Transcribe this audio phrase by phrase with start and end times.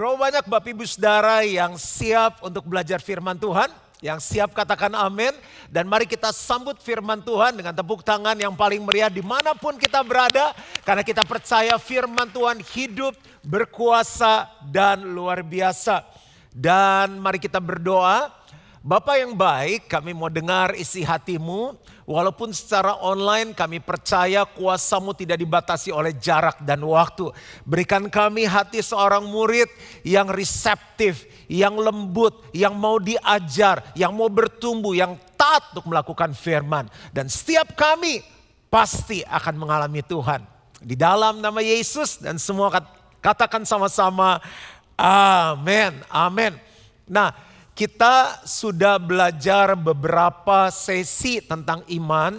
[0.00, 3.68] Berapa banyak Bapak Ibu Saudara yang siap untuk belajar firman Tuhan?
[4.00, 5.28] Yang siap katakan amin.
[5.68, 9.76] Dan mari kita sambut firman Tuhan dengan tepuk tangan yang paling meriah di mana pun
[9.76, 10.56] kita berada.
[10.88, 13.12] Karena kita percaya firman Tuhan hidup,
[13.44, 16.00] berkuasa, dan luar biasa.
[16.48, 18.39] Dan mari kita berdoa.
[18.80, 21.76] Bapak yang baik, kami mau dengar isi hatimu.
[22.08, 27.28] Walaupun secara online kami percaya kuasamu tidak dibatasi oleh jarak dan waktu.
[27.68, 29.68] Berikan kami hati seorang murid
[30.00, 36.88] yang reseptif, yang lembut, yang mau diajar, yang mau bertumbuh, yang taat untuk melakukan firman.
[37.12, 38.24] Dan setiap kami
[38.72, 40.40] pasti akan mengalami Tuhan.
[40.80, 42.72] Di dalam nama Yesus dan semua
[43.20, 44.40] katakan sama-sama
[44.96, 46.56] amin, amin.
[47.04, 47.49] Nah
[47.80, 52.36] kita sudah belajar beberapa sesi tentang iman,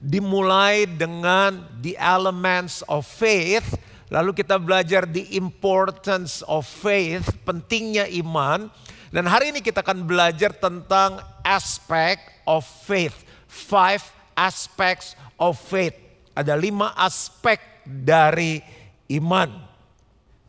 [0.00, 3.76] dimulai dengan the elements of faith,
[4.08, 8.72] lalu kita belajar the importance of faith, pentingnya iman,
[9.12, 14.00] dan hari ini kita akan belajar tentang aspect of faith, five
[14.32, 15.92] aspects of faith.
[16.32, 18.64] Ada lima aspek dari
[19.12, 19.73] iman.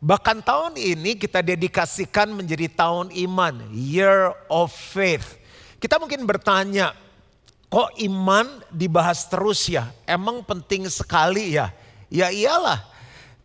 [0.06, 5.34] Bahkan tahun ini kita dedikasikan menjadi tahun iman, year of faith.
[5.82, 6.94] Kita mungkin bertanya,
[7.66, 9.90] kok iman dibahas terus ya?
[10.06, 11.74] Emang penting sekali ya?
[12.06, 12.86] Ya iyalah,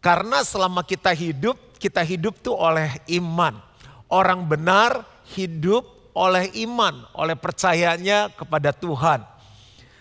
[0.06, 3.58] karena selama kita hidup, kita hidup tuh oleh iman.
[4.06, 5.02] Orang benar
[5.34, 9.26] hidup oleh iman, oleh percayanya kepada Tuhan.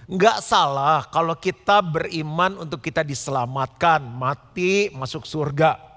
[0.05, 5.90] Enggak salah kalau kita beriman untuk kita diselamatkan, mati, masuk surga.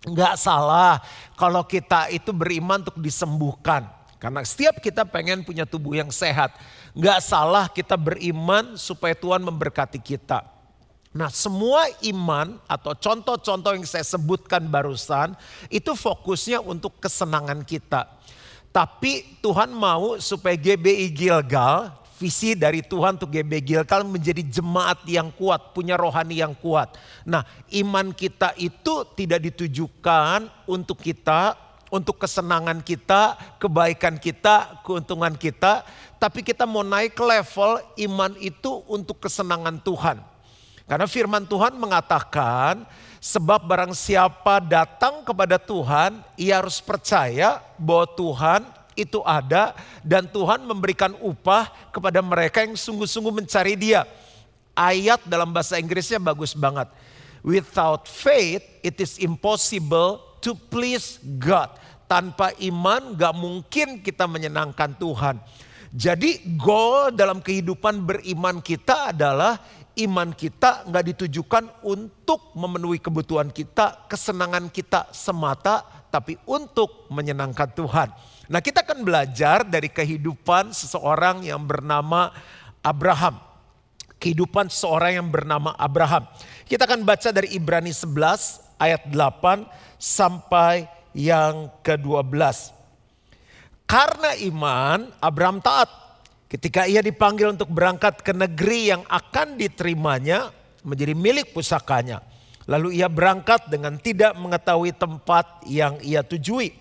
[0.00, 1.04] Enggak salah
[1.36, 3.84] kalau kita itu beriman untuk disembuhkan.
[4.20, 6.52] Karena setiap kita pengen punya tubuh yang sehat.
[6.92, 10.44] Enggak salah kita beriman supaya Tuhan memberkati kita.
[11.10, 15.34] Nah semua iman atau contoh-contoh yang saya sebutkan barusan
[15.66, 18.06] itu fokusnya untuk kesenangan kita.
[18.70, 25.32] Tapi Tuhan mau supaya GBI Gilgal visi dari Tuhan untuk GB Gilgal menjadi jemaat yang
[25.32, 27.00] kuat, punya rohani yang kuat.
[27.24, 27.40] Nah
[27.72, 31.56] iman kita itu tidak ditujukan untuk kita,
[31.88, 35.88] untuk kesenangan kita, kebaikan kita, keuntungan kita.
[36.20, 40.20] Tapi kita mau naik level iman itu untuk kesenangan Tuhan.
[40.84, 42.84] Karena firman Tuhan mengatakan
[43.22, 48.60] sebab barang siapa datang kepada Tuhan, ia harus percaya bahwa Tuhan
[49.02, 49.72] itu ada
[50.04, 54.04] dan Tuhan memberikan upah kepada mereka yang sungguh-sungguh mencari dia.
[54.76, 56.88] Ayat dalam bahasa Inggrisnya bagus banget.
[57.40, 61.72] Without faith it is impossible to please God.
[62.10, 65.38] Tanpa iman gak mungkin kita menyenangkan Tuhan.
[65.90, 69.58] Jadi goal dalam kehidupan beriman kita adalah
[69.98, 78.08] iman kita nggak ditujukan untuk memenuhi kebutuhan kita, kesenangan kita semata, tapi untuk menyenangkan Tuhan.
[78.50, 82.34] Nah kita akan belajar dari kehidupan seseorang yang bernama
[82.82, 83.38] Abraham.
[84.18, 86.26] Kehidupan seseorang yang bernama Abraham.
[86.66, 88.10] Kita akan baca dari Ibrani 11
[88.82, 89.70] ayat 8
[90.02, 92.74] sampai yang ke-12.
[93.86, 95.88] Karena iman Abraham taat
[96.50, 100.50] ketika ia dipanggil untuk berangkat ke negeri yang akan diterimanya
[100.82, 102.18] menjadi milik pusakanya.
[102.66, 106.74] Lalu ia berangkat dengan tidak mengetahui tempat yang ia tujui.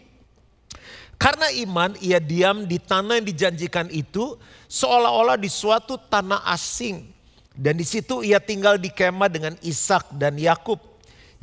[1.19, 4.39] Karena iman ia diam di tanah yang dijanjikan itu
[4.71, 7.03] seolah-olah di suatu tanah asing.
[7.51, 10.79] Dan di situ ia tinggal di kemah dengan Ishak dan Yakub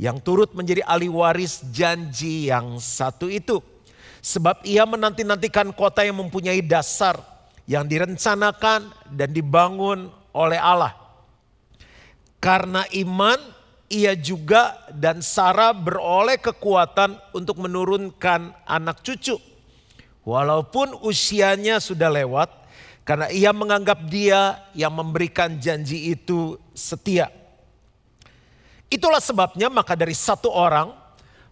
[0.00, 3.60] yang turut menjadi ahli waris janji yang satu itu.
[4.24, 7.20] Sebab ia menanti-nantikan kota yang mempunyai dasar
[7.68, 10.96] yang direncanakan dan dibangun oleh Allah.
[12.40, 13.36] Karena iman
[13.92, 19.36] ia juga dan Sarah beroleh kekuatan untuk menurunkan anak cucu
[20.26, 22.50] Walaupun usianya sudah lewat,
[23.06, 27.30] karena ia menganggap dia yang memberikan janji itu setia.
[28.90, 30.90] Itulah sebabnya maka dari satu orang,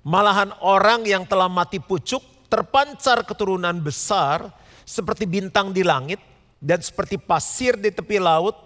[0.03, 4.51] malahan orang yang telah mati pucuk, terpancar keturunan besar
[4.83, 6.19] seperti bintang di langit
[6.59, 8.59] dan seperti pasir di tepi laut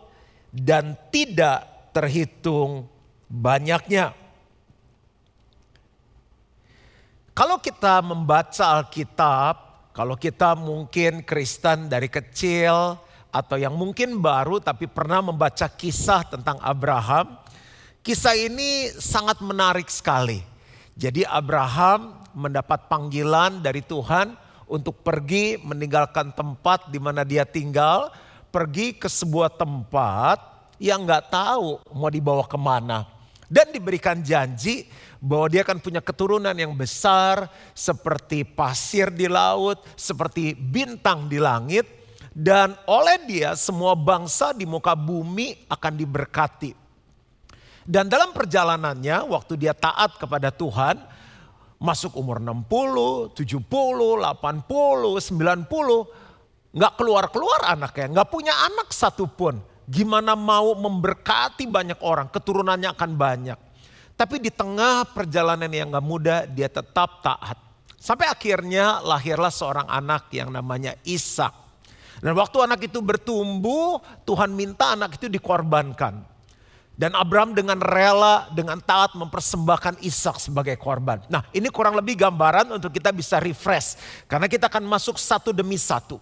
[0.49, 2.89] dan tidak terhitung
[3.29, 4.17] banyaknya.
[7.37, 9.68] Kalau kita membaca Alkitab,
[9.99, 12.95] kalau kita mungkin Kristen dari kecil
[13.35, 17.35] atau yang mungkin baru tapi pernah membaca kisah tentang Abraham,
[18.07, 20.39] kisah ini sangat menarik sekali.
[20.95, 24.39] Jadi Abraham mendapat panggilan dari Tuhan
[24.71, 28.15] untuk pergi meninggalkan tempat di mana dia tinggal,
[28.55, 30.39] pergi ke sebuah tempat
[30.79, 33.03] yang nggak tahu mau dibawa ke mana.
[33.51, 34.87] Dan diberikan janji
[35.19, 41.87] bahwa dia akan punya keturunan yang besar seperti pasir di laut, seperti bintang di langit.
[42.39, 46.71] Dan oleh dia semua bangsa di muka bumi akan diberkati.
[47.83, 51.03] Dan dalam perjalanannya waktu dia taat kepada Tuhan,
[51.83, 53.59] masuk umur 60, 70,
[54.23, 59.59] 80, 90, nggak keluar-keluar anaknya, nggak punya anak satupun.
[59.89, 63.59] Gimana mau memberkati banyak orang, keturunannya akan banyak.
[64.19, 67.55] Tapi di tengah perjalanan yang gak mudah dia tetap taat.
[67.95, 71.55] Sampai akhirnya lahirlah seorang anak yang namanya Ishak.
[72.19, 76.27] Dan waktu anak itu bertumbuh, Tuhan minta anak itu dikorbankan.
[76.99, 81.23] Dan Abraham dengan rela, dengan taat mempersembahkan Ishak sebagai korban.
[81.31, 83.95] Nah ini kurang lebih gambaran untuk kita bisa refresh.
[84.27, 86.19] Karena kita akan masuk satu demi satu.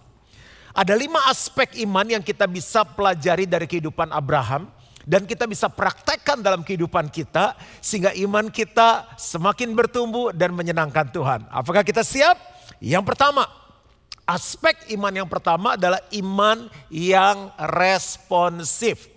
[0.77, 4.69] Ada lima aspek iman yang kita bisa pelajari dari kehidupan Abraham
[5.07, 11.47] dan kita bisa praktekkan dalam kehidupan kita sehingga iman kita semakin bertumbuh dan menyenangkan Tuhan.
[11.47, 12.35] Apakah kita siap?
[12.83, 13.47] Yang pertama,
[14.27, 19.07] aspek iman yang pertama adalah iman yang responsif.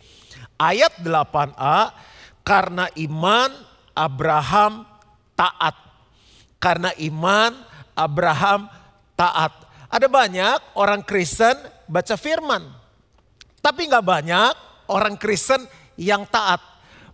[0.54, 1.90] Ayat 8a,
[2.46, 3.50] karena iman
[3.90, 4.86] Abraham
[5.34, 5.74] taat.
[6.62, 7.50] Karena iman
[7.98, 8.70] Abraham
[9.18, 9.52] taat.
[9.90, 11.58] Ada banyak orang Kristen
[11.90, 12.62] baca firman.
[13.58, 14.54] Tapi nggak banyak
[14.90, 15.62] orang Kristen
[15.98, 16.60] yang taat.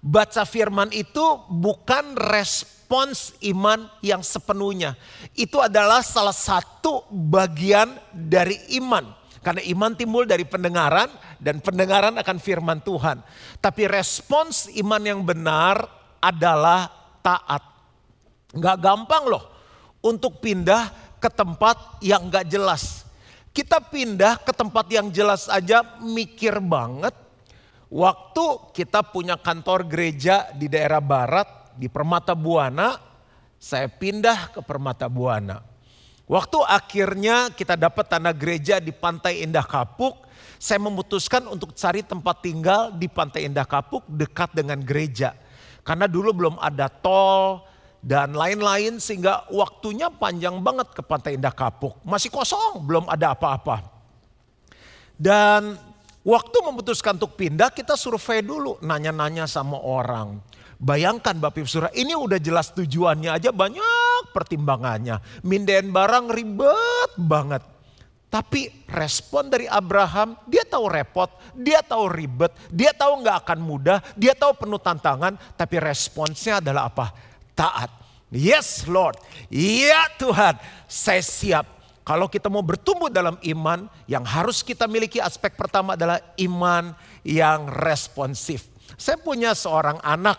[0.02, 4.94] Baca firman itu bukan respons iman yang sepenuhnya.
[5.34, 9.10] Itu adalah salah satu bagian dari iman.
[9.42, 13.22] Karena iman timbul dari pendengaran dan pendengaran akan firman Tuhan.
[13.58, 15.86] Tapi respons iman yang benar
[16.22, 16.90] adalah
[17.22, 17.62] taat.
[18.54, 19.44] Gak gampang loh
[20.02, 23.06] untuk pindah ke tempat yang gak jelas.
[23.50, 27.25] Kita pindah ke tempat yang jelas aja mikir banget
[27.86, 31.46] Waktu kita punya kantor gereja di daerah barat,
[31.78, 32.98] di Permata Buana,
[33.62, 35.62] saya pindah ke Permata Buana.
[36.26, 40.26] Waktu akhirnya kita dapat tanah gereja di Pantai Indah Kapuk,
[40.58, 45.38] saya memutuskan untuk cari tempat tinggal di Pantai Indah Kapuk dekat dengan gereja.
[45.86, 47.62] Karena dulu belum ada tol
[48.02, 52.02] dan lain-lain sehingga waktunya panjang banget ke Pantai Indah Kapuk.
[52.02, 53.86] Masih kosong, belum ada apa-apa.
[55.14, 55.78] Dan
[56.26, 60.42] Waktu memutuskan untuk pindah kita survei dulu, nanya-nanya sama orang.
[60.74, 65.22] Bayangkan Bapak Ibu Surah, ini udah jelas tujuannya aja banyak pertimbangannya.
[65.46, 67.62] Mindain barang ribet banget.
[68.26, 74.02] Tapi respon dari Abraham, dia tahu repot, dia tahu ribet, dia tahu nggak akan mudah,
[74.18, 77.14] dia tahu penuh tantangan, tapi responsnya adalah apa?
[77.54, 77.88] Taat.
[78.34, 80.58] Yes Lord, iya Tuhan,
[80.90, 81.75] saya siap
[82.06, 86.94] kalau kita mau bertumbuh dalam iman, yang harus kita miliki aspek pertama adalah iman
[87.26, 88.70] yang responsif.
[88.94, 90.38] Saya punya seorang anak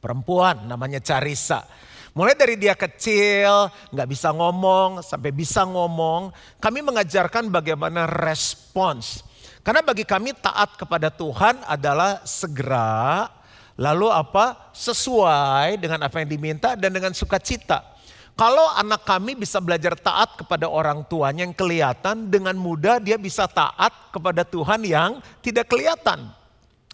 [0.00, 1.68] perempuan namanya Carissa.
[2.16, 9.20] Mulai dari dia kecil, nggak bisa ngomong, sampai bisa ngomong, kami mengajarkan bagaimana respons.
[9.60, 13.28] Karena bagi kami taat kepada Tuhan adalah segera,
[13.76, 14.72] lalu apa?
[14.72, 17.97] Sesuai dengan apa yang diminta dan dengan sukacita.
[18.38, 23.50] Kalau anak kami bisa belajar taat kepada orang tuanya yang kelihatan, dengan mudah dia bisa
[23.50, 26.30] taat kepada Tuhan yang tidak kelihatan.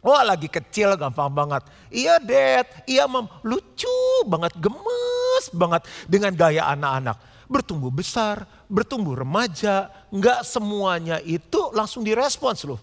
[0.01, 1.69] Wah lagi kecil gampang banget.
[1.93, 3.93] Iya dad, iya mam, lucu
[4.25, 7.21] banget, gemes banget dengan gaya anak-anak.
[7.45, 12.81] Bertumbuh besar, bertumbuh remaja, nggak semuanya itu langsung direspons loh.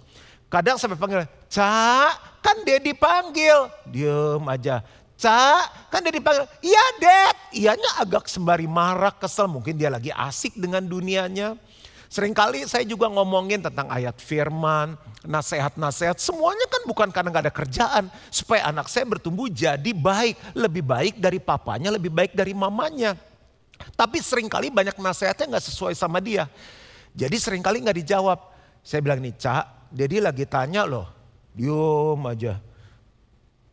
[0.54, 3.74] Kadang sampai panggil, Cak, kan dia dipanggil.
[3.90, 4.86] Diem aja.
[5.22, 7.36] Cak, kan dia dipanggil, iya dad.
[7.54, 9.46] Iyanya agak sembari marah, kesel.
[9.46, 11.54] Mungkin dia lagi asik dengan dunianya.
[12.10, 16.18] Seringkali saya juga ngomongin tentang ayat firman, nasihat-nasihat.
[16.18, 18.04] Semuanya kan bukan karena gak ada kerjaan.
[18.34, 20.58] Supaya anak saya bertumbuh jadi baik.
[20.58, 23.14] Lebih baik dari papanya, lebih baik dari mamanya.
[23.94, 26.50] Tapi sering kali banyak nasihatnya gak sesuai sama dia.
[27.14, 28.42] Jadi sering kali gak dijawab.
[28.82, 31.06] Saya bilang nih, Cak, jadi lagi tanya loh.
[31.54, 32.71] Diam aja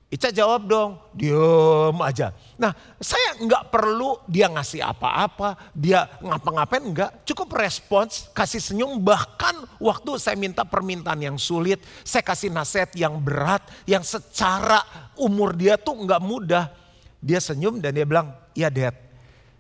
[0.09, 2.33] Ica jawab dong, diem aja.
[2.57, 7.29] Nah saya nggak perlu dia ngasih apa-apa, dia ngapa-ngapain enggak.
[7.29, 9.05] Cukup respons, kasih senyum.
[9.05, 14.81] Bahkan waktu saya minta permintaan yang sulit, saya kasih nasihat yang berat, yang secara
[15.21, 16.73] umur dia tuh nggak mudah.
[17.21, 18.97] Dia senyum dan dia bilang, iya dad.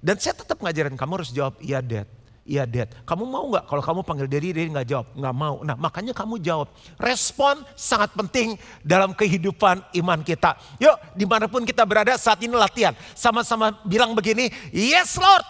[0.00, 2.08] Dan saya tetap ngajarin kamu harus jawab, iya dad.
[2.48, 5.60] Iya dad, kamu mau nggak kalau kamu panggil daddy, daddy nggak jawab, nggak mau.
[5.60, 6.72] Nah makanya kamu jawab.
[6.96, 10.56] Respon sangat penting dalam kehidupan iman kita.
[10.80, 12.96] Yuk di mana pun kita berada saat ini latihan.
[13.12, 15.44] Sama-sama bilang begini, yes Lord.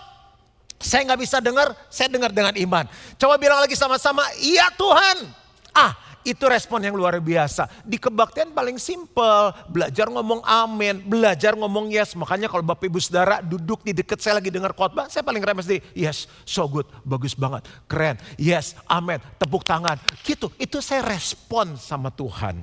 [0.82, 2.90] Saya nggak bisa dengar, saya dengar dengan iman.
[3.14, 5.30] Coba bilang lagi sama-sama, iya Tuhan.
[5.70, 5.94] Ah
[6.28, 7.64] itu respon yang luar biasa.
[7.88, 12.12] Di kebaktian paling simpel, belajar ngomong amin, belajar ngomong yes.
[12.12, 15.64] Makanya kalau Bapak Ibu Saudara duduk di dekat saya lagi dengar khotbah, saya paling remes
[15.64, 19.96] di yes, so good, bagus banget, keren, yes, amin, tepuk tangan.
[20.20, 22.60] Gitu, itu saya respon sama Tuhan.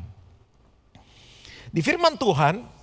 [1.73, 2.74] Di firman Tuhan,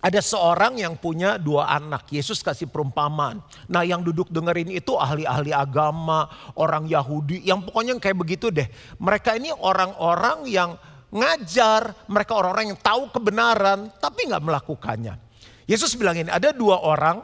[0.00, 2.08] ada seorang yang punya dua anak.
[2.08, 3.44] Yesus kasih perumpamaan.
[3.68, 6.24] Nah yang duduk dengerin itu ahli-ahli agama,
[6.56, 7.44] orang Yahudi.
[7.44, 8.64] Yang pokoknya kayak begitu deh.
[8.96, 10.80] Mereka ini orang-orang yang
[11.12, 11.92] ngajar.
[12.08, 15.20] Mereka orang-orang yang tahu kebenaran tapi nggak melakukannya.
[15.68, 17.20] Yesus bilang ini ada dua orang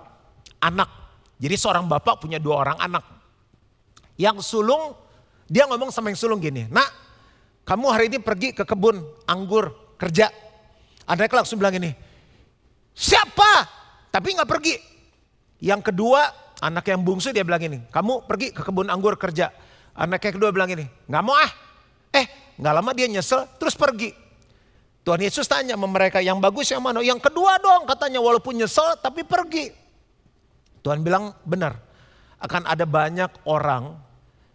[0.61, 0.89] anak.
[1.41, 3.05] Jadi seorang bapak punya dua orang anak.
[4.21, 4.97] Yang sulung,
[5.49, 6.69] dia ngomong sama yang sulung gini.
[6.69, 6.89] Nak
[7.65, 10.29] kamu hari ini pergi ke kebun anggur kerja.
[11.09, 12.06] Anaknya langsung bilang ini
[12.97, 13.69] Siapa?
[14.09, 14.75] Tapi nggak pergi.
[15.61, 16.25] Yang kedua,
[16.65, 19.53] anak yang bungsu dia bilang ini, kamu pergi ke kebun anggur kerja.
[19.93, 21.53] Anak yang kedua bilang ini, nggak mau ah.
[22.17, 24.13] Eh, nggak lama dia nyesel, terus pergi.
[25.05, 27.05] Tuhan Yesus tanya sama mereka, yang bagus yang mana?
[27.05, 29.71] Yang kedua dong katanya, walaupun nyesel tapi pergi.
[30.81, 31.77] Tuhan bilang benar,
[32.41, 33.97] akan ada banyak orang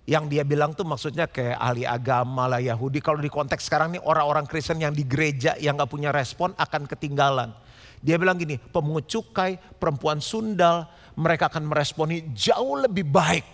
[0.10, 3.00] yang dia bilang tuh maksudnya kayak ahli agama lah Yahudi.
[3.00, 6.90] Kalau di konteks sekarang nih orang-orang Kristen yang di gereja yang gak punya respon akan
[6.90, 7.54] ketinggalan.
[8.02, 13.46] Dia bilang gini, pemungut cukai, perempuan sundal, mereka akan meresponi jauh lebih baik.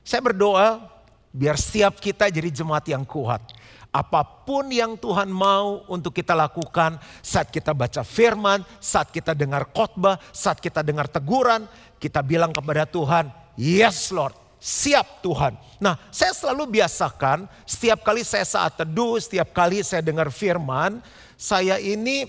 [0.00, 0.88] Saya berdoa
[1.28, 3.44] biar setiap kita jadi jemaat yang kuat.
[3.88, 9.68] Apa pun yang Tuhan mau untuk kita lakukan saat kita baca firman, saat kita dengar
[9.68, 11.64] khotbah, saat kita dengar teguran,
[11.96, 15.56] kita bilang kepada Tuhan, yes Lord, siap Tuhan.
[15.80, 21.00] Nah saya selalu biasakan setiap kali saya saat teduh, setiap kali saya dengar firman,
[21.40, 22.28] saya ini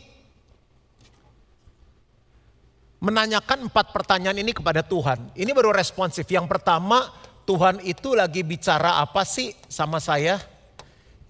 [3.00, 5.32] menanyakan empat pertanyaan ini kepada Tuhan.
[5.36, 6.27] Ini baru responsif.
[6.27, 7.08] Yang pertama,
[7.48, 10.38] Tuhan itu lagi bicara apa sih sama saya?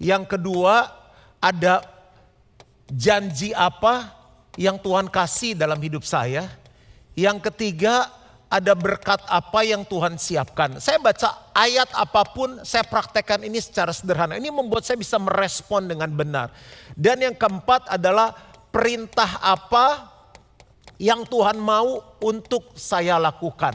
[0.02, 0.90] Yang kedua,
[1.38, 1.80] ada
[2.90, 4.10] janji apa
[4.58, 6.50] yang Tuhan kasih dalam hidup saya?
[7.14, 8.10] Yang ketiga,
[8.50, 10.82] ada berkat apa yang Tuhan siapkan.
[10.82, 14.34] Saya baca ayat apa pun, saya praktekkan ini secara sederhana.
[14.34, 16.50] Ini membuat saya bisa merespon dengan benar.
[16.98, 18.34] Dan yang keempat adalah
[18.74, 20.09] perintah apa
[21.00, 23.72] yang Tuhan mau untuk saya lakukan.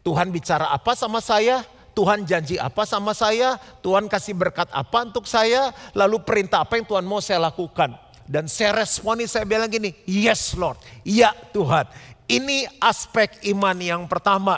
[0.00, 1.60] Tuhan bicara apa sama saya,
[1.92, 6.88] Tuhan janji apa sama saya, Tuhan kasih berkat apa untuk saya, lalu perintah apa yang
[6.88, 7.92] Tuhan mau saya lakukan.
[8.24, 11.84] Dan saya responi, saya bilang gini, yes Lord, iya Tuhan.
[12.26, 14.56] Ini aspek iman yang pertama.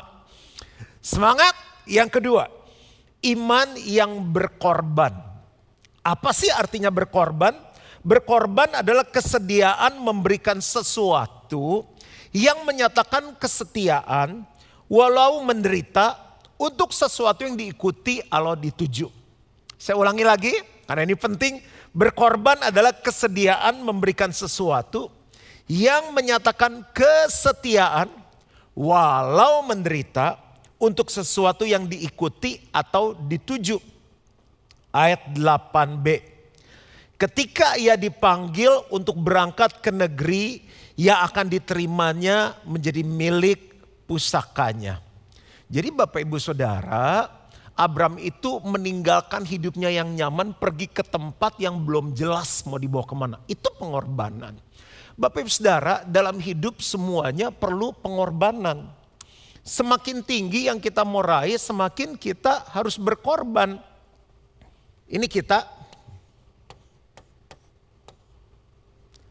[1.03, 1.53] Semangat
[1.85, 2.47] yang kedua,
[3.27, 5.13] iman yang berkorban.
[6.07, 7.53] Apa sih artinya berkorban?
[8.07, 11.38] Berkorban adalah kesediaan memberikan sesuatu
[12.35, 14.45] yang menyatakan kesetiaan
[14.91, 16.17] walau menderita
[16.59, 19.09] untuk sesuatu yang diikuti atau dituju.
[19.79, 20.53] Saya ulangi lagi
[20.85, 21.63] karena ini penting.
[21.89, 25.09] Berkorban adalah kesediaan memberikan sesuatu
[25.67, 28.13] yang menyatakan kesetiaan
[28.77, 30.37] walau menderita
[30.79, 33.81] untuk sesuatu yang diikuti atau dituju.
[34.95, 36.07] Ayat 8b.
[37.19, 40.63] Ketika ia dipanggil untuk berangkat ke negeri
[40.99, 43.79] yang akan diterimanya menjadi milik
[44.11, 44.99] pusakanya.
[45.71, 47.31] Jadi Bapak Ibu Saudara,
[47.79, 53.15] Abram itu meninggalkan hidupnya yang nyaman pergi ke tempat yang belum jelas mau dibawa ke
[53.15, 53.37] mana.
[53.47, 54.59] Itu pengorbanan.
[55.15, 58.91] Bapak Ibu Saudara, dalam hidup semuanya perlu pengorbanan.
[59.63, 63.79] Semakin tinggi yang kita mau raih, semakin kita harus berkorban.
[65.07, 65.79] Ini kita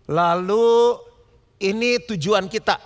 [0.08, 0.96] Lalu
[1.58, 2.78] ini tujuan kita.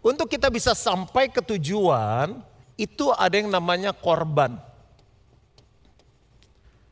[0.00, 2.40] Untuk kita bisa sampai ke tujuan,
[2.80, 4.56] itu ada yang namanya korban.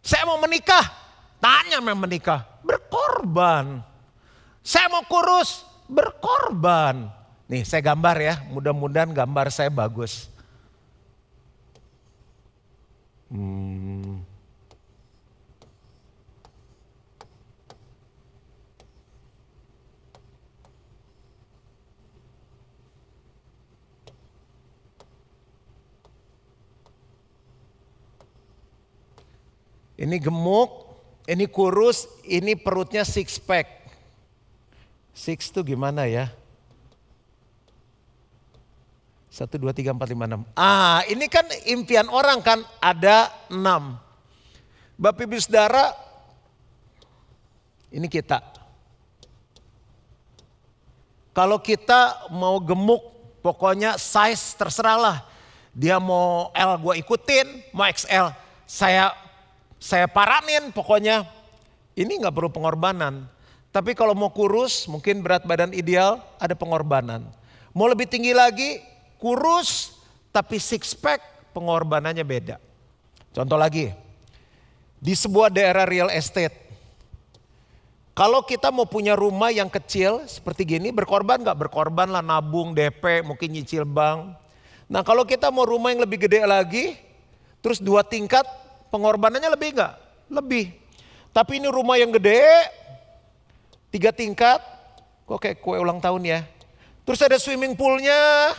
[0.04, 0.84] Saya mau menikah,
[1.40, 3.80] tanya mau menikah, berkorban.
[4.60, 7.08] Saya mau kurus, berkorban.
[7.48, 10.28] Nih saya gambar ya, mudah-mudahan gambar saya bagus.
[13.28, 14.07] Hmm.
[29.98, 30.70] Ini gemuk,
[31.26, 33.90] ini kurus, ini perutnya six pack.
[35.10, 36.30] Six itu gimana ya?
[39.26, 40.42] Satu, dua, tiga, empat, lima, enam.
[40.54, 43.98] Ah ini kan impian orang kan ada enam.
[44.94, 45.94] Bapak ibu saudara,
[47.90, 48.38] ini kita.
[51.34, 53.02] Kalau kita mau gemuk,
[53.42, 55.18] pokoknya size terserah lah.
[55.70, 58.34] Dia mau L gue ikutin, mau XL
[58.66, 59.14] saya
[59.78, 61.26] saya paranin pokoknya.
[61.98, 63.26] Ini nggak perlu pengorbanan.
[63.74, 67.26] Tapi kalau mau kurus, mungkin berat badan ideal, ada pengorbanan.
[67.74, 68.78] Mau lebih tinggi lagi,
[69.18, 69.98] kurus,
[70.30, 72.56] tapi six pack, pengorbanannya beda.
[73.34, 73.90] Contoh lagi,
[74.98, 76.54] di sebuah daerah real estate,
[78.18, 81.70] kalau kita mau punya rumah yang kecil seperti gini, berkorban nggak?
[81.70, 84.34] Berkorban lah nabung, DP, mungkin nyicil bank.
[84.90, 86.98] Nah kalau kita mau rumah yang lebih gede lagi,
[87.62, 88.42] terus dua tingkat,
[88.88, 89.94] pengorbanannya lebih nggak?
[90.28, 90.64] Lebih.
[91.32, 92.44] Tapi ini rumah yang gede,
[93.92, 94.58] tiga tingkat,
[95.28, 96.40] kok kayak kue ulang tahun ya.
[97.04, 98.52] Terus ada swimming poolnya,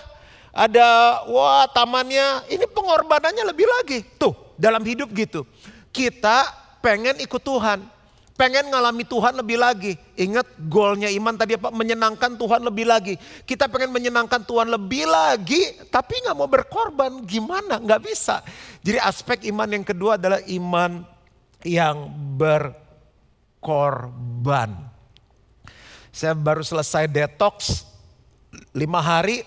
[0.50, 4.02] ada wah tamannya, ini pengorbanannya lebih lagi.
[4.18, 5.46] Tuh dalam hidup gitu.
[5.94, 6.50] Kita
[6.82, 7.84] pengen ikut Tuhan,
[8.40, 10.00] pengen ngalami Tuhan lebih lagi.
[10.16, 11.76] Ingat goalnya iman tadi apa?
[11.76, 13.20] Menyenangkan Tuhan lebih lagi.
[13.44, 17.20] Kita pengen menyenangkan Tuhan lebih lagi, tapi nggak mau berkorban.
[17.28, 17.84] Gimana?
[17.84, 18.40] Nggak bisa.
[18.80, 21.04] Jadi aspek iman yang kedua adalah iman
[21.68, 22.08] yang
[22.40, 24.72] berkorban.
[26.16, 27.84] Saya baru selesai detox
[28.72, 29.44] lima hari,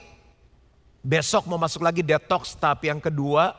[1.01, 3.57] besok mau masuk lagi detox tapi yang kedua.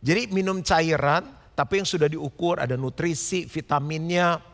[0.00, 4.51] Jadi minum cairan tapi yang sudah diukur ada nutrisi, vitaminnya.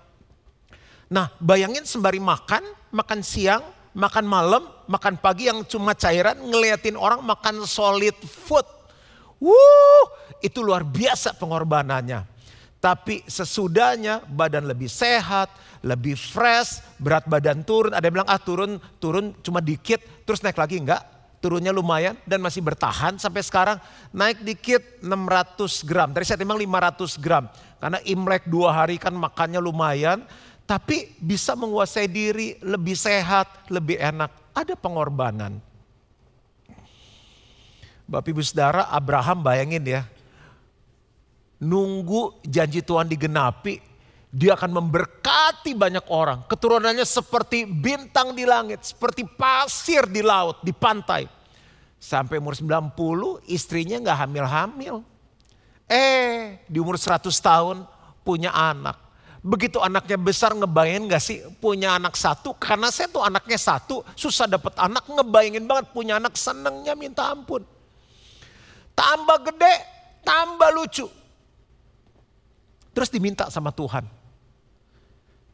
[1.09, 3.65] Nah bayangin sembari makan, makan siang,
[3.97, 8.65] makan malam, makan pagi yang cuma cairan ngeliatin orang makan solid food.
[9.39, 10.05] Wuh,
[10.43, 12.27] itu luar biasa pengorbanannya.
[12.79, 15.51] Tapi sesudahnya badan lebih sehat,
[15.83, 17.91] lebih fresh, berat badan turun.
[17.91, 21.03] Ada yang bilang ah turun, turun cuma dikit, terus naik lagi enggak.
[21.39, 23.79] Turunnya lumayan dan masih bertahan sampai sekarang.
[24.11, 26.11] Naik dikit 600 gram.
[26.11, 27.47] Tadi saya timbang 500 gram.
[27.79, 30.27] Karena Imlek dua hari kan makannya lumayan.
[30.69, 34.53] Tapi bisa menguasai diri, lebih sehat, lebih enak.
[34.53, 35.57] Ada pengorbanan.
[38.05, 40.03] Bapak ibu saudara Abraham bayangin ya
[41.59, 43.83] nunggu janji Tuhan digenapi,
[44.31, 46.47] dia akan memberkati banyak orang.
[46.47, 51.27] Keturunannya seperti bintang di langit, seperti pasir di laut, di pantai.
[51.99, 55.03] Sampai umur 90 istrinya nggak hamil-hamil.
[55.91, 57.83] Eh di umur 100 tahun
[58.23, 59.08] punya anak.
[59.39, 62.55] Begitu anaknya besar ngebayangin gak sih punya anak satu.
[62.59, 67.63] Karena saya tuh anaknya satu susah dapat anak ngebayangin banget punya anak senengnya minta ampun.
[68.99, 69.75] Tambah gede
[70.27, 71.07] tambah lucu.
[72.91, 74.03] Terus diminta sama Tuhan.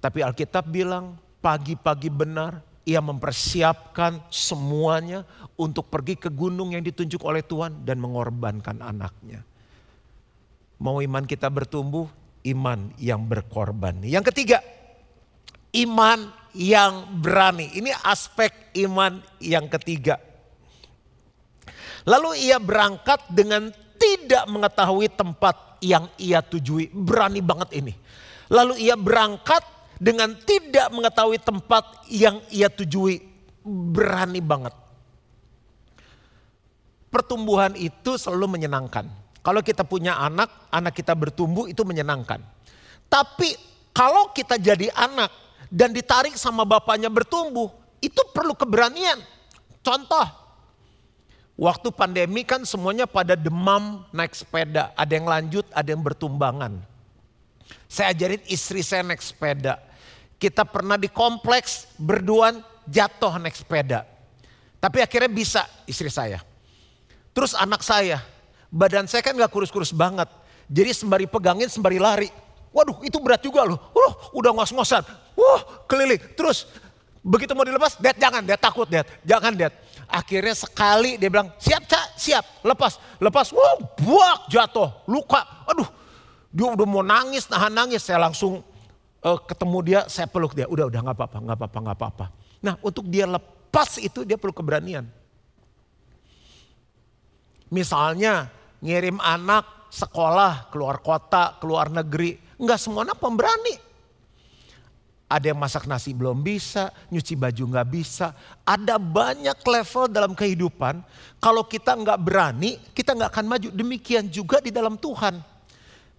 [0.01, 5.25] Tapi Alkitab bilang pagi-pagi benar ia mempersiapkan semuanya
[5.57, 9.41] untuk pergi ke gunung yang ditunjuk oleh Tuhan dan mengorbankan anaknya.
[10.77, 12.05] Mau iman kita bertumbuh,
[12.45, 14.05] iman yang berkorban.
[14.05, 14.59] Yang ketiga,
[15.75, 17.73] iman yang berani.
[17.75, 20.21] Ini aspek iman yang ketiga.
[22.05, 26.93] Lalu ia berangkat dengan tidak mengetahui tempat yang ia tujui.
[26.93, 27.95] Berani banget ini.
[28.53, 29.65] Lalu ia berangkat
[29.97, 33.25] dengan tidak mengetahui tempat yang ia tujui.
[33.65, 34.77] Berani banget.
[37.09, 39.24] Pertumbuhan itu selalu menyenangkan.
[39.45, 42.41] Kalau kita punya anak, anak kita bertumbuh itu menyenangkan.
[43.13, 43.53] Tapi
[43.93, 45.29] kalau kita jadi anak
[45.69, 47.69] dan ditarik sama bapaknya bertumbuh,
[48.01, 49.21] itu perlu keberanian.
[49.85, 50.45] Contoh,
[51.55, 54.91] Waktu pandemi kan semuanya pada demam naik sepeda.
[54.99, 56.83] Ada yang lanjut, ada yang bertumbangan.
[57.87, 59.79] Saya ajarin istri saya naik sepeda.
[60.35, 62.59] Kita pernah di kompleks berduaan
[62.91, 64.03] jatuh naik sepeda.
[64.83, 66.43] Tapi akhirnya bisa istri saya.
[67.31, 68.19] Terus anak saya,
[68.75, 70.27] badan saya kan gak kurus-kurus banget.
[70.67, 72.31] Jadi sembari pegangin, sembari lari.
[72.75, 73.79] Waduh itu berat juga loh.
[73.95, 75.07] Uh, udah ngos-ngosan.
[75.39, 76.19] Wah keliling.
[76.35, 76.67] Terus
[77.23, 79.07] begitu mau dilepas, Dad jangan, Dad takut Dad.
[79.23, 79.71] Jangan Dad.
[80.11, 82.99] Akhirnya sekali dia bilang, siap cak, siap, lepas.
[83.23, 85.41] Lepas, wow, buak jatuh, luka.
[85.71, 85.87] Aduh,
[86.51, 88.03] dia udah mau nangis, nahan nangis.
[88.05, 88.61] Saya langsung
[89.23, 90.67] uh, ketemu dia, saya peluk dia.
[90.67, 92.27] Udah, udah gak apa-apa, gak apa-apa, gak apa-apa.
[92.65, 95.05] Nah untuk dia lepas itu dia perlu keberanian.
[97.69, 98.49] Misalnya
[98.85, 102.37] ngirim anak sekolah, keluar kota, keluar negeri.
[102.61, 103.97] Enggak semua anak pemberani.
[105.25, 108.37] Ada yang masak nasi belum bisa, nyuci baju nggak bisa.
[108.63, 111.01] Ada banyak level dalam kehidupan.
[111.41, 113.69] Kalau kita nggak berani, kita nggak akan maju.
[113.73, 115.41] Demikian juga di dalam Tuhan.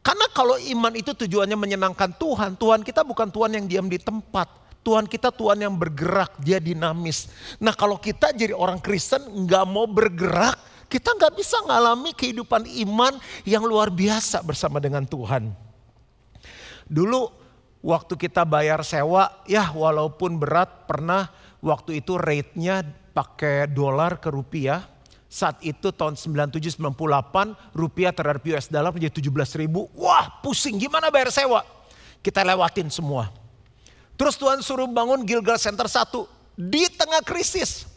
[0.01, 4.49] Karena kalau iman itu tujuannya menyenangkan Tuhan, Tuhan kita bukan Tuhan yang diam di tempat.
[4.85, 7.29] Tuhan kita Tuhan yang bergerak, dia dinamis.
[7.57, 13.17] Nah kalau kita jadi orang Kristen nggak mau bergerak, kita nggak bisa ngalami kehidupan iman
[13.43, 15.51] yang luar biasa bersama dengan Tuhan.
[16.85, 17.29] Dulu
[17.81, 21.29] waktu kita bayar sewa, ya walaupun berat pernah
[21.61, 24.85] waktu itu rate-nya pakai dolar ke rupiah.
[25.25, 26.79] Saat itu tahun 97-98
[27.75, 29.91] rupiah terhadap US dollar menjadi 17 ribu.
[29.97, 31.65] Wah pusing gimana bayar sewa.
[32.23, 33.27] Kita lewatin semua.
[34.15, 36.07] Terus Tuhan suruh bangun Gilgal Center 1
[36.55, 37.94] di tengah krisis.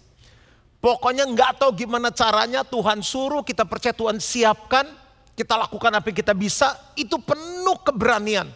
[0.78, 4.86] Pokoknya nggak tahu gimana caranya Tuhan suruh, kita percaya Tuhan siapkan,
[5.34, 8.46] kita lakukan apa yang kita bisa, itu penuh keberanian.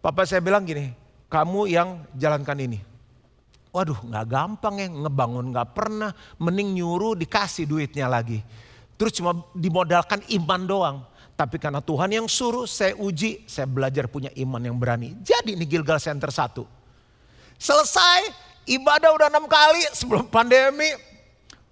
[0.00, 0.96] Papa saya bilang gini,
[1.28, 2.80] kamu yang jalankan ini.
[3.76, 8.40] Waduh nggak gampang ya, ngebangun nggak pernah, mending nyuruh dikasih duitnya lagi.
[8.96, 10.96] Terus cuma dimodalkan iman doang.
[11.36, 15.12] Tapi karena Tuhan yang suruh, saya uji, saya belajar punya iman yang berani.
[15.20, 16.64] Jadi ini Gilgal Center 1.
[17.60, 18.32] Selesai,
[18.66, 20.90] ibadah udah enam kali sebelum pandemi.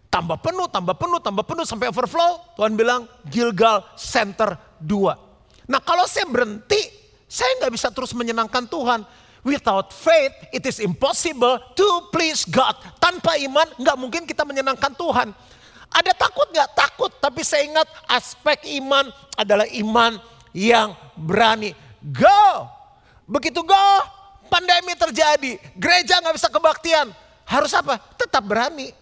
[0.09, 2.39] Tambah penuh, tambah penuh, tambah penuh sampai overflow.
[2.55, 5.67] Tuhan bilang Gilgal Center 2.
[5.67, 6.79] Nah kalau saya berhenti,
[7.27, 9.03] saya nggak bisa terus menyenangkan Tuhan.
[9.45, 12.79] Without faith, it is impossible to please God.
[12.97, 15.35] Tanpa iman, nggak mungkin kita menyenangkan Tuhan.
[15.93, 16.71] Ada takut nggak?
[16.73, 17.13] Takut.
[17.21, 20.17] Tapi saya ingat aspek iman adalah iman
[20.57, 21.77] yang berani.
[22.01, 22.71] Go.
[23.27, 23.89] Begitu go,
[24.55, 25.59] pandemi terjadi.
[25.75, 27.11] Gereja nggak bisa kebaktian.
[27.43, 27.99] Harus apa?
[28.15, 28.95] Tetap berani.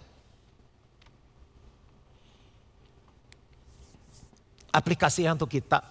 [4.73, 5.85] Aplikasi untuk kita.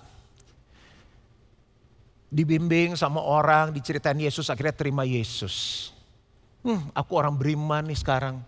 [2.32, 5.90] Dibimbing sama orang, diceritain Yesus, akhirnya terima Yesus.
[6.66, 8.42] Hmm, aku orang beriman nih sekarang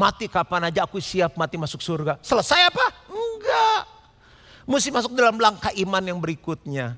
[0.00, 2.16] Mati kapan aja aku siap mati masuk surga.
[2.22, 2.86] Selesai apa?
[3.10, 3.82] Enggak.
[4.64, 6.94] Mesti masuk dalam langkah iman yang berikutnya.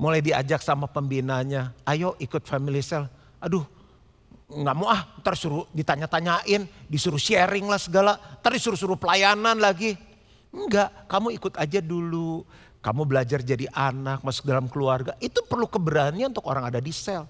[0.00, 1.76] Mulai diajak sama pembinanya.
[1.84, 3.06] Ayo ikut family cell.
[3.42, 3.64] Aduh
[4.52, 5.02] nggak mau ah.
[5.20, 6.68] Ntar suruh ditanya-tanyain.
[6.88, 8.16] Disuruh sharing lah segala.
[8.40, 9.94] Ntar disuruh-suruh pelayanan lagi.
[10.52, 12.44] Enggak, kamu ikut aja dulu.
[12.82, 15.14] Kamu belajar jadi anak, masuk dalam keluarga.
[15.22, 17.24] Itu perlu keberanian untuk orang ada di sel.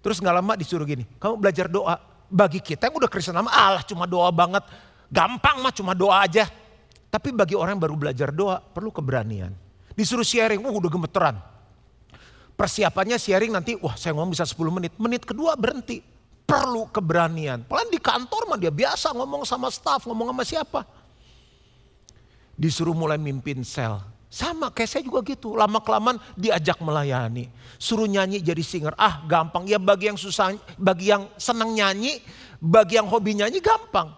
[0.00, 3.84] Terus nggak lama disuruh gini, kamu belajar doa bagi kita yang udah Kristen lama, Allah
[3.84, 4.64] cuma doa banget.
[5.12, 6.48] Gampang mah cuma doa aja.
[7.12, 9.65] Tapi bagi orang yang baru belajar doa perlu keberanian.
[9.96, 11.40] Disuruh sharing, wah udah gemeteran.
[12.52, 14.92] Persiapannya sharing nanti, wah saya ngomong bisa 10 menit.
[15.00, 16.04] Menit kedua berhenti.
[16.46, 17.66] Perlu keberanian.
[17.66, 20.80] Paling di kantor mah dia biasa ngomong sama staff, ngomong sama siapa.
[22.54, 23.98] Disuruh mulai mimpin sel.
[24.30, 25.56] Sama kayak saya juga gitu.
[25.56, 27.48] Lama kelamaan diajak melayani.
[27.80, 28.94] Suruh nyanyi jadi singer.
[29.00, 29.64] Ah gampang.
[29.64, 32.20] Ya bagi yang susah, bagi yang senang nyanyi,
[32.60, 34.12] bagi yang hobi nyanyi gampang.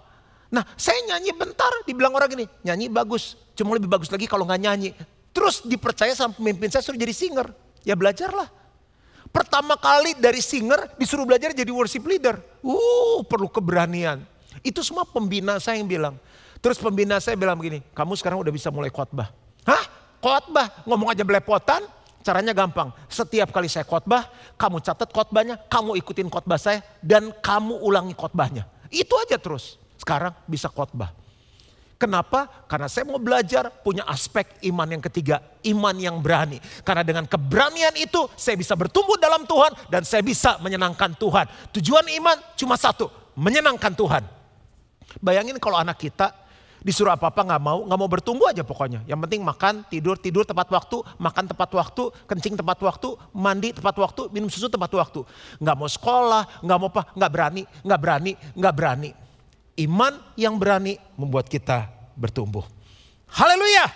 [0.49, 3.38] Nah saya nyanyi bentar dibilang orang gini, nyanyi bagus.
[3.55, 4.91] Cuma lebih bagus lagi kalau nggak nyanyi.
[5.38, 7.46] Terus dipercaya sama pemimpin saya suruh jadi singer.
[7.87, 8.51] Ya belajarlah.
[9.31, 12.42] Pertama kali dari singer disuruh belajar jadi worship leader.
[12.59, 14.27] Uh perlu keberanian.
[14.66, 16.18] Itu semua pembina saya yang bilang.
[16.59, 19.31] Terus pembina saya bilang begini, kamu sekarang udah bisa mulai khotbah.
[19.62, 19.85] Hah?
[20.18, 21.87] khotbah, ngomong aja belepotan,
[22.27, 22.90] caranya gampang.
[23.07, 24.27] Setiap kali saya khotbah,
[24.59, 28.66] kamu catat khotbahnya, kamu ikutin khotbah saya, dan kamu ulangi khotbahnya.
[28.90, 29.79] Itu aja terus.
[29.94, 31.14] Sekarang bisa khotbah.
[31.99, 32.47] Kenapa?
[32.71, 36.63] Karena saya mau belajar punya aspek iman yang ketiga, iman yang berani.
[36.87, 41.51] Karena dengan keberanian itu saya bisa bertumbuh dalam Tuhan dan saya bisa menyenangkan Tuhan.
[41.75, 44.23] Tujuan iman cuma satu, menyenangkan Tuhan.
[45.19, 46.31] Bayangin kalau anak kita
[46.79, 49.03] Disuruh apa-apa nggak mau, nggak mau bertumbuh aja pokoknya.
[49.11, 53.99] Yang penting makan, tidur, tidur tepat waktu, makan tepat waktu, kencing tepat waktu, mandi tepat
[53.99, 55.27] waktu, minum susu tepat waktu.
[55.59, 59.11] Nggak mau sekolah, nggak mau apa, nggak berani, nggak berani, nggak berani.
[59.79, 61.87] Iman yang berani membuat kita
[62.19, 62.67] bertumbuh.
[63.31, 63.87] Haleluya.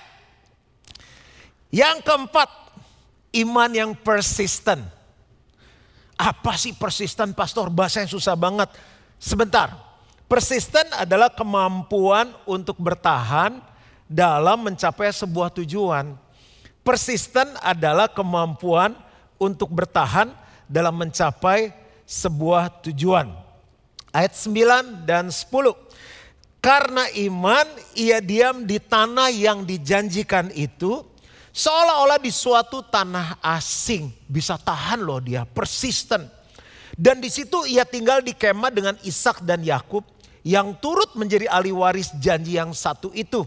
[1.75, 2.49] Yang keempat,
[3.43, 4.79] iman yang persisten.
[6.15, 7.67] Apa sih persisten pastor?
[7.67, 8.71] Bahasa yang susah banget.
[9.19, 9.75] Sebentar,
[10.33, 13.61] Persisten adalah kemampuan untuk bertahan
[14.09, 16.17] dalam mencapai sebuah tujuan.
[16.81, 18.97] Persisten adalah kemampuan
[19.37, 20.33] untuk bertahan
[20.65, 21.77] dalam mencapai
[22.09, 23.29] sebuah tujuan.
[24.13, 25.49] Ayat 9 dan 10.
[26.63, 27.67] Karena iman
[27.99, 31.03] ia diam di tanah yang dijanjikan itu
[31.51, 34.13] seolah-olah di suatu tanah asing.
[34.31, 36.29] Bisa tahan loh dia, persisten.
[36.95, 40.07] Dan di situ ia tinggal di kemah dengan Ishak dan Yakub
[40.47, 43.43] yang turut menjadi ahli waris janji yang satu itu.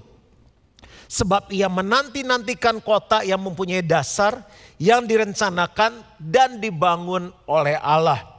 [1.06, 4.44] Sebab ia menanti-nantikan kota yang mempunyai dasar
[4.82, 8.35] yang direncanakan dan dibangun oleh Allah.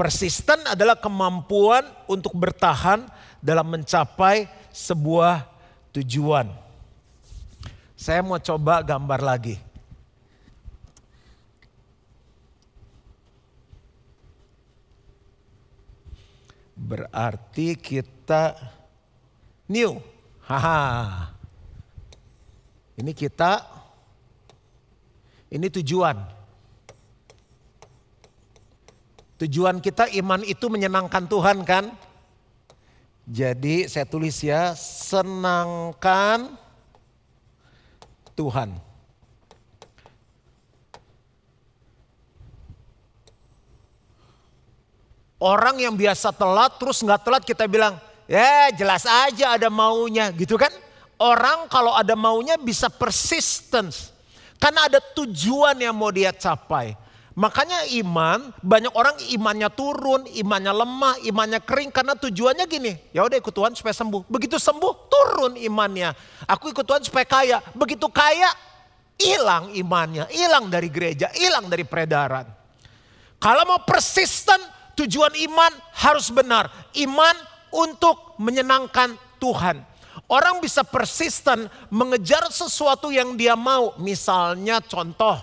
[0.00, 3.04] Persisten adalah kemampuan untuk bertahan
[3.36, 5.44] dalam mencapai sebuah
[5.92, 6.48] tujuan.
[8.00, 9.60] Saya mau coba gambar lagi.
[16.72, 18.56] Berarti kita
[19.68, 20.00] new.
[20.48, 21.28] Haha.
[22.96, 23.68] Ini kita
[25.52, 26.39] ini tujuan.
[29.40, 31.88] Tujuan kita iman itu menyenangkan Tuhan kan?
[33.24, 36.60] Jadi saya tulis ya, senangkan
[38.36, 38.76] Tuhan.
[45.40, 47.96] Orang yang biasa telat terus nggak telat kita bilang,
[48.28, 50.68] ya jelas aja ada maunya gitu kan.
[51.16, 54.12] Orang kalau ada maunya bisa persistence.
[54.60, 56.92] Karena ada tujuan yang mau dia capai.
[57.40, 62.92] Makanya iman, banyak orang imannya turun, imannya lemah, imannya kering karena tujuannya gini.
[63.16, 64.28] Ya udah ikut Tuhan supaya sembuh.
[64.28, 66.12] Begitu sembuh, turun imannya.
[66.44, 67.64] Aku ikut Tuhan supaya kaya.
[67.72, 68.52] Begitu kaya,
[69.16, 72.44] hilang imannya, hilang dari gereja, hilang dari peredaran.
[73.40, 74.60] Kalau mau persisten,
[75.00, 76.68] tujuan iman harus benar.
[76.92, 77.32] Iman
[77.72, 79.80] untuk menyenangkan Tuhan.
[80.28, 83.96] Orang bisa persisten mengejar sesuatu yang dia mau.
[83.96, 85.40] Misalnya contoh,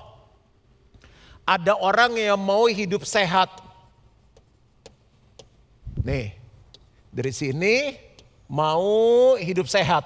[1.48, 3.48] ada orang yang mau hidup sehat.
[6.04, 6.36] Nih,
[7.08, 7.96] dari sini
[8.52, 10.04] mau hidup sehat.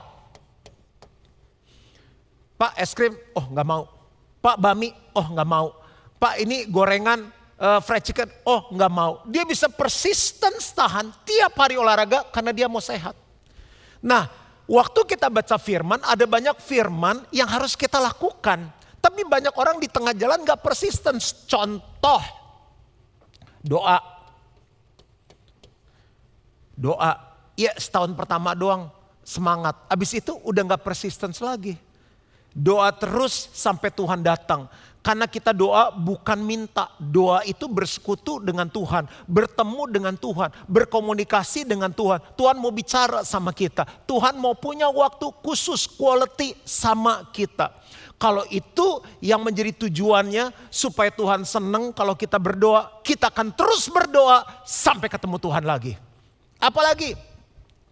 [2.61, 3.89] Pak es krim, oh nggak mau.
[4.37, 5.73] Pak bami, oh nggak mau.
[6.21, 9.25] Pak ini gorengan uh, fried chicken, oh nggak mau.
[9.25, 13.17] Dia bisa persisten tahan tiap hari olahraga karena dia mau sehat.
[13.97, 14.29] Nah,
[14.69, 18.69] waktu kita baca firman ada banyak firman yang harus kita lakukan.
[19.01, 21.17] Tapi banyak orang di tengah jalan nggak persisten.
[21.49, 22.21] Contoh,
[23.65, 23.97] doa.
[26.77, 27.11] Doa,
[27.57, 28.93] ya setahun pertama doang
[29.25, 29.77] semangat.
[29.89, 31.77] Abis itu udah nggak persisten lagi.
[32.51, 34.69] Doa terus sampai Tuhan datang.
[35.01, 41.89] Karena kita doa bukan minta, doa itu bersekutu dengan Tuhan, bertemu dengan Tuhan, berkomunikasi dengan
[41.89, 42.21] Tuhan.
[42.37, 47.73] Tuhan mau bicara sama kita, Tuhan mau punya waktu khusus quality sama kita.
[48.21, 54.45] Kalau itu yang menjadi tujuannya supaya Tuhan senang kalau kita berdoa, kita akan terus berdoa
[54.61, 55.97] sampai ketemu Tuhan lagi.
[56.61, 57.17] Apalagi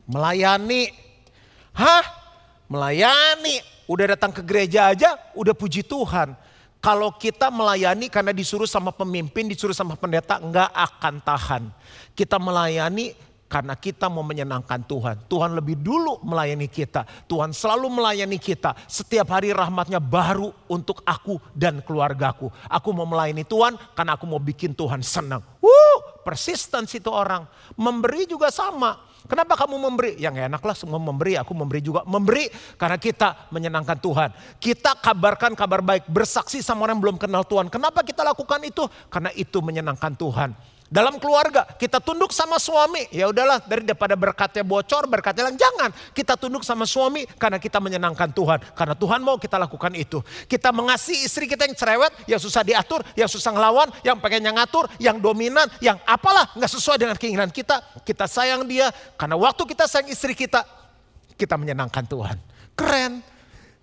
[0.05, 0.93] melayani.
[1.73, 2.05] Hah?
[2.69, 3.57] Melayani.
[3.89, 6.37] Udah datang ke gereja aja, udah puji Tuhan
[6.79, 11.63] kalau kita melayani karena disuruh sama pemimpin, disuruh sama pendeta, enggak akan tahan.
[12.15, 13.11] Kita melayani
[13.49, 15.25] karena kita mau menyenangkan Tuhan.
[15.25, 17.03] Tuhan lebih dulu melayani kita.
[17.25, 18.77] Tuhan selalu melayani kita.
[18.85, 22.53] Setiap hari rahmatnya baru untuk aku dan keluargaku.
[22.69, 25.41] Aku mau melayani Tuhan karena aku mau bikin Tuhan senang.
[25.59, 27.49] Wuh, persisten itu orang.
[27.73, 29.09] Memberi juga sama.
[29.25, 30.17] Kenapa kamu memberi?
[30.17, 32.01] Yang enak lah semua memberi, aku memberi juga.
[32.07, 32.47] Memberi
[32.79, 34.29] karena kita menyenangkan Tuhan.
[34.57, 37.67] Kita kabarkan kabar baik, bersaksi sama orang yang belum kenal Tuhan.
[37.67, 38.85] Kenapa kita lakukan itu?
[39.12, 40.55] Karena itu menyenangkan Tuhan.
[40.89, 45.93] Dalam keluarga kita tunduk sama suami, ya udahlah daripada berkatnya bocor, berkatnya lang jangan.
[46.17, 48.58] Kita tunduk sama suami karena kita menyenangkan Tuhan.
[48.73, 50.17] Karena Tuhan mau kita lakukan itu.
[50.49, 54.58] Kita mengasihi istri kita yang cerewet, yang susah diatur, yang susah ngelawan, yang pengen yang
[54.58, 57.86] ngatur, yang dominan, yang apalah nggak sesuai dengan keinginan kita.
[58.02, 60.65] Kita sayang dia karena waktu kita sayang istri kita,
[61.38, 62.38] kita menyenangkan Tuhan.
[62.73, 63.21] Keren.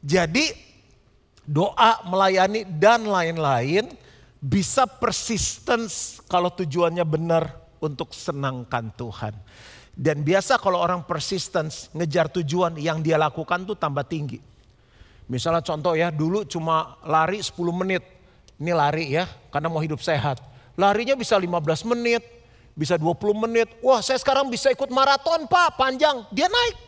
[0.03, 0.51] Jadi
[1.47, 4.06] doa, melayani dan lain-lain
[4.41, 9.35] bisa persistence kalau tujuannya benar untuk senangkan Tuhan.
[9.97, 14.37] Dan biasa kalau orang persistence ngejar tujuan yang dia lakukan tuh tambah tinggi.
[15.27, 18.05] Misalnya contoh ya dulu cuma lari 10 menit.
[18.61, 20.39] Ini lari ya karena mau hidup sehat.
[20.77, 22.21] Larinya bisa 15 menit,
[22.77, 23.73] bisa 20 menit.
[23.81, 26.29] Wah saya sekarang bisa ikut maraton pak panjang.
[26.29, 26.86] Dia naik.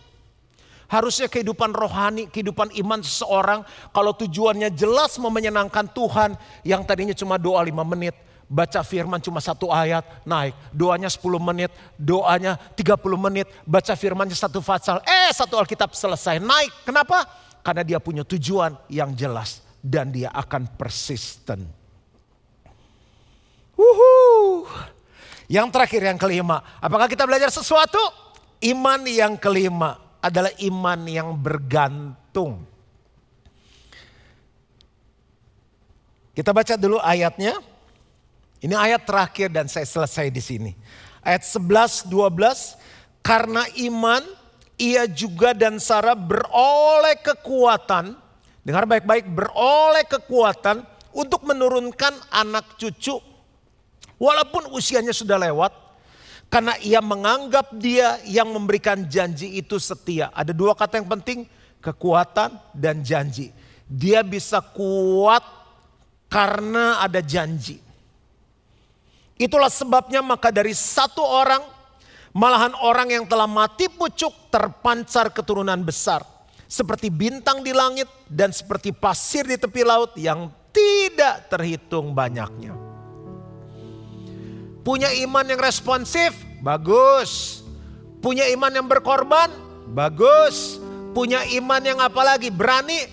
[0.88, 3.60] Harusnya kehidupan rohani, kehidupan iman seseorang
[3.92, 6.32] kalau tujuannya jelas mau menyenangkan Tuhan
[6.64, 8.16] yang tadinya cuma doa lima menit.
[8.48, 10.56] Baca firman cuma satu ayat, naik.
[10.72, 11.68] Doanya 10 menit,
[12.00, 13.44] doanya 30 menit.
[13.68, 16.88] Baca firmannya satu fatsal, eh satu Alkitab selesai, naik.
[16.88, 17.28] Kenapa?
[17.60, 21.68] Karena dia punya tujuan yang jelas dan dia akan persisten.
[23.76, 24.64] Wuhu.
[25.52, 28.00] Yang terakhir yang kelima, apakah kita belajar sesuatu?
[28.64, 32.66] Iman yang kelima adalah iman yang bergantung.
[36.34, 37.58] Kita baca dulu ayatnya.
[38.58, 40.72] Ini ayat terakhir dan saya selesai di sini.
[41.22, 42.78] Ayat 11 12
[43.22, 44.22] karena iman
[44.78, 48.14] ia juga dan Sarah beroleh kekuatan.
[48.62, 53.18] Dengar baik-baik beroleh kekuatan untuk menurunkan anak cucu
[54.20, 55.87] walaupun usianya sudah lewat
[56.48, 60.32] karena ia menganggap dia yang memberikan janji itu setia.
[60.32, 61.44] Ada dua kata yang penting,
[61.84, 63.52] kekuatan dan janji.
[63.84, 65.44] Dia bisa kuat
[66.32, 67.84] karena ada janji.
[69.36, 71.62] Itulah sebabnya maka dari satu orang,
[72.32, 76.24] malahan orang yang telah mati pucuk terpancar keturunan besar.
[76.68, 82.87] Seperti bintang di langit dan seperti pasir di tepi laut yang tidak terhitung banyaknya.
[84.86, 87.62] Punya iman yang responsif, bagus.
[88.18, 89.50] Punya iman yang berkorban?
[89.94, 90.82] Bagus.
[91.14, 92.50] Punya iman yang apa lagi?
[92.50, 93.06] Berani?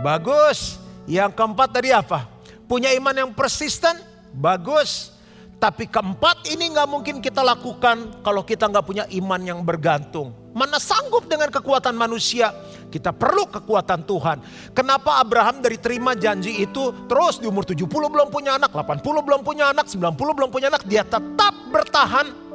[0.00, 0.80] Bagus.
[1.04, 2.28] Yang keempat tadi apa?
[2.70, 3.98] Punya iman yang persisten?
[4.32, 5.12] Bagus.
[5.60, 10.39] Tapi keempat ini nggak mungkin kita lakukan kalau kita nggak punya iman yang bergantung.
[10.50, 12.50] Mana sanggup dengan kekuatan manusia?
[12.90, 14.38] Kita perlu kekuatan Tuhan.
[14.74, 19.40] Kenapa Abraham dari terima janji itu terus di umur 70 belum punya anak, 80 belum
[19.46, 22.50] punya anak, 90 belum punya anak, dia tetap bertahan.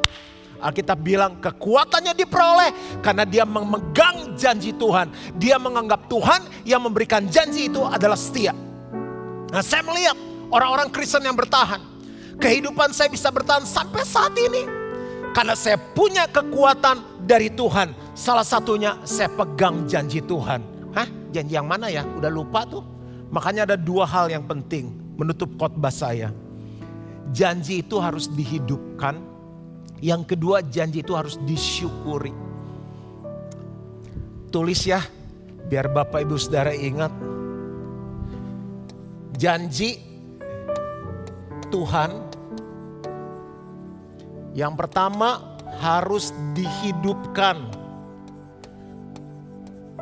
[0.60, 5.12] Alkitab bilang kekuatannya diperoleh karena dia memegang janji Tuhan.
[5.40, 8.52] Dia menganggap Tuhan yang memberikan janji itu adalah setia.
[9.52, 10.16] Nah saya melihat
[10.52, 11.80] orang-orang Kristen yang bertahan
[12.40, 14.85] kehidupan saya bisa bertahan sampai saat ini.
[15.36, 17.92] Karena saya punya kekuatan dari Tuhan.
[18.16, 20.64] Salah satunya saya pegang janji Tuhan.
[20.96, 21.08] Hah?
[21.36, 22.08] Janji yang mana ya?
[22.08, 22.80] Udah lupa tuh.
[23.36, 26.32] Makanya ada dua hal yang penting menutup khotbah saya.
[27.36, 29.20] Janji itu harus dihidupkan.
[30.00, 32.32] Yang kedua janji itu harus disyukuri.
[34.56, 35.04] Tulis ya,
[35.68, 37.12] biar Bapak Ibu Saudara ingat.
[39.36, 40.00] Janji
[41.68, 42.25] Tuhan
[44.56, 47.60] yang pertama harus dihidupkan.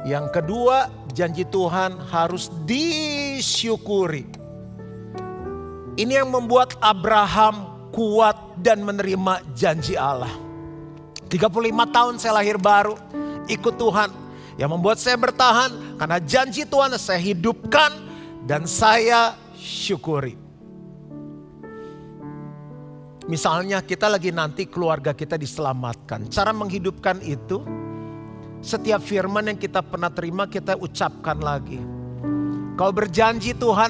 [0.06, 4.30] Yang kedua, janji Tuhan harus disyukuri.
[5.98, 10.32] Ini yang membuat Abraham kuat dan menerima janji Allah.
[11.34, 11.50] 35
[11.90, 12.94] tahun saya lahir baru,
[13.50, 14.10] ikut Tuhan.
[14.54, 17.90] Yang membuat saya bertahan karena janji Tuhan saya hidupkan
[18.46, 20.43] dan saya syukuri.
[23.34, 26.30] Misalnya kita lagi nanti keluarga kita diselamatkan.
[26.30, 27.66] Cara menghidupkan itu
[28.62, 31.82] setiap firman yang kita pernah terima kita ucapkan lagi.
[32.78, 33.90] Kau berjanji Tuhan,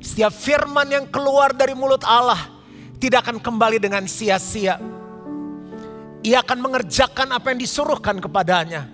[0.00, 2.48] setiap firman yang keluar dari mulut Allah
[2.96, 4.80] tidak akan kembali dengan sia-sia.
[6.24, 8.88] Ia akan mengerjakan apa yang disuruhkan kepadanya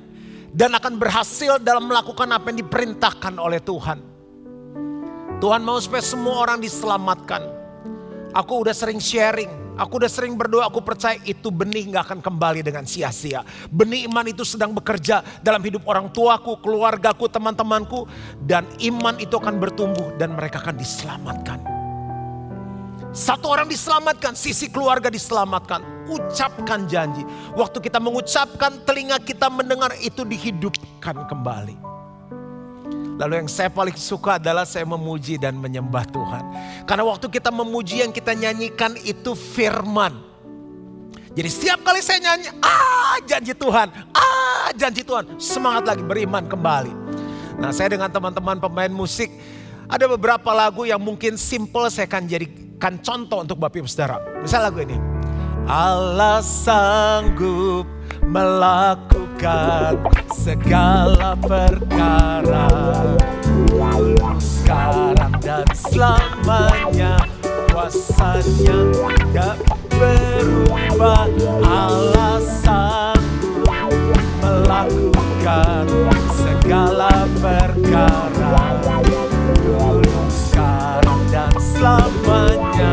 [0.50, 4.02] dan akan berhasil dalam melakukan apa yang diperintahkan oleh Tuhan.
[5.38, 7.55] Tuhan mau supaya semua orang diselamatkan.
[8.34, 12.60] Aku udah sering sharing, aku udah sering berdoa, aku percaya itu benih gak akan kembali
[12.64, 13.46] dengan sia-sia.
[13.70, 18.08] Benih iman itu sedang bekerja dalam hidup orang tuaku, keluargaku, teman-temanku.
[18.42, 21.58] Dan iman itu akan bertumbuh dan mereka akan diselamatkan.
[23.16, 25.80] Satu orang diselamatkan, sisi keluarga diselamatkan.
[26.04, 27.24] Ucapkan janji.
[27.56, 31.95] Waktu kita mengucapkan, telinga kita mendengar itu dihidupkan kembali.
[33.16, 36.44] Lalu yang saya paling suka adalah saya memuji dan menyembah Tuhan.
[36.84, 40.12] Karena waktu kita memuji yang kita nyanyikan itu firman.
[41.36, 45.36] Jadi setiap kali saya nyanyi, ah janji Tuhan, ah janji Tuhan.
[45.36, 46.92] Semangat lagi beriman kembali.
[47.60, 49.28] Nah saya dengan teman-teman pemain musik,
[49.88, 54.20] ada beberapa lagu yang mungkin simple saya akan jadikan contoh untuk Bapak Ibu Saudara.
[54.40, 54.96] Misal lagu ini.
[55.68, 57.84] Allah sanggup
[58.24, 59.25] melakukan
[60.32, 62.68] segala perkara.
[64.40, 67.20] Sekarang dan selamanya
[67.68, 68.78] kuasanya
[69.36, 69.56] tak
[69.92, 71.28] berubah.
[71.60, 73.68] Allah sanggup
[74.40, 75.84] melakukan
[76.32, 78.56] segala perkara.
[80.32, 82.92] Sekarang dan selamanya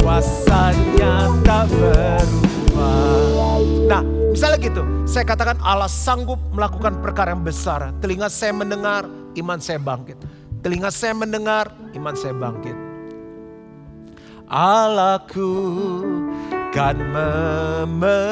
[0.00, 3.58] kuasanya tak berubah.
[3.90, 7.90] Nah Misalnya gitu, saya katakan Allah sanggup melakukan perkara yang besar.
[7.98, 10.14] Telinga saya mendengar, iman saya bangkit.
[10.62, 12.78] Telinga saya mendengar, iman saya bangkit.
[14.50, 15.54] Allahku
[16.70, 18.30] kan memenuhi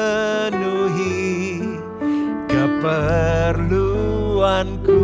[2.47, 5.03] keperluanku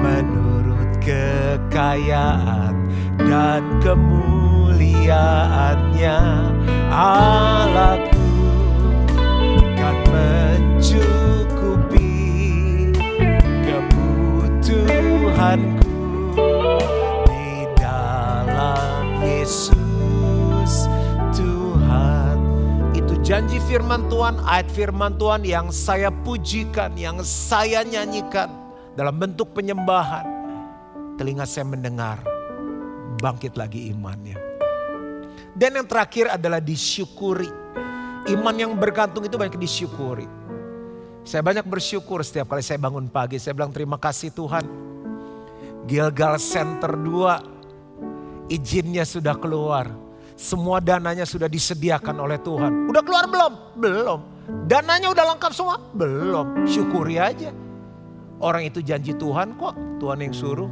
[0.00, 2.72] menurut kekayaan
[3.20, 6.16] dan kemuliaannya
[6.92, 8.13] Allahku
[10.84, 12.12] mencukupi
[13.64, 15.96] kebutuhanku
[17.24, 20.84] di dalam Yesus
[21.32, 22.36] Tuhan.
[22.92, 28.52] Itu janji firman Tuhan, ayat firman Tuhan yang saya pujikan, yang saya nyanyikan
[28.92, 30.28] dalam bentuk penyembahan.
[31.16, 32.20] Telinga saya mendengar,
[33.24, 34.36] bangkit lagi imannya.
[35.56, 37.64] Dan yang terakhir adalah disyukuri
[38.24, 40.24] Iman yang bergantung itu banyak disyukuri.
[41.24, 43.40] Saya banyak bersyukur setiap kali saya bangun pagi.
[43.40, 44.60] Saya bilang terima kasih Tuhan.
[45.88, 49.88] Gilgal Center 2 izinnya sudah keluar.
[50.36, 52.92] Semua dananya sudah disediakan oleh Tuhan.
[52.92, 53.52] Udah keluar belum?
[53.80, 54.20] Belum.
[54.68, 55.80] Dananya udah lengkap semua?
[55.96, 56.68] Belum.
[56.68, 57.48] Syukuri aja.
[58.44, 59.72] Orang itu janji Tuhan kok.
[60.04, 60.68] Tuhan yang suruh.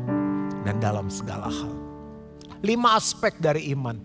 [0.68, 1.72] Dan dalam segala hal.
[2.60, 3.96] Lima aspek dari iman.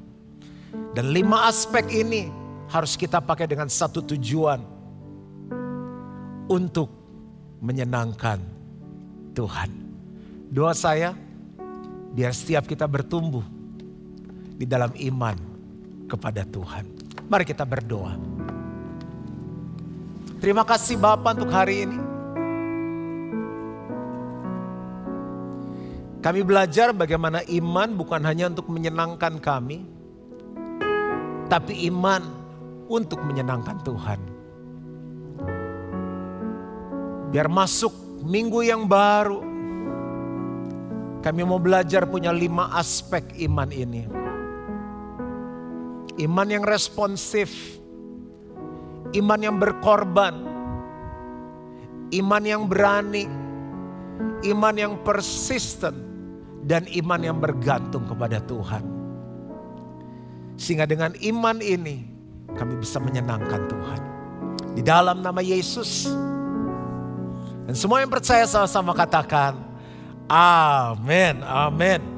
[0.95, 2.31] Dan lima aspek ini
[2.71, 4.76] harus kita pakai dengan satu tujuan
[6.47, 6.89] untuk
[7.59, 8.39] menyenangkan
[9.35, 9.69] Tuhan.
[10.47, 11.11] Doa saya,
[12.15, 13.43] biar setiap kita bertumbuh
[14.57, 15.37] di dalam iman
[16.07, 16.87] kepada Tuhan.
[17.27, 18.15] Mari kita berdoa.
[20.39, 21.99] Terima kasih Bapak untuk hari ini.
[26.17, 29.85] Kami belajar bagaimana iman bukan hanya untuk menyenangkan kami,
[31.47, 32.19] tapi iman
[32.91, 34.19] untuk menyenangkan Tuhan.
[37.28, 37.91] Biar masuk
[38.23, 39.43] minggu yang baru,
[41.19, 44.07] kami mau belajar punya lima aspek iman ini.
[46.17, 47.51] Iman yang responsif,
[49.11, 50.34] iman yang berkorban,
[52.15, 53.28] iman yang berani,
[54.47, 55.93] iman yang persisten,
[56.63, 58.84] dan iman yang bergantung kepada Tuhan.
[60.57, 62.07] Sehingga dengan iman ini
[62.55, 64.01] kami bisa menyenangkan Tuhan.
[64.73, 66.09] Di dalam nama Yesus.
[67.68, 69.59] Dan semua yang percaya sama-sama katakan,
[70.32, 72.16] Amin, amin.